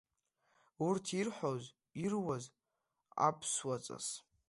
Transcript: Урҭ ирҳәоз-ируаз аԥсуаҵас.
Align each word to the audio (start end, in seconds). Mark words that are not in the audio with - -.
Урҭ 0.87 1.05
ирҳәоз-ируаз 1.19 2.45
аԥсуаҵас. 3.27 4.07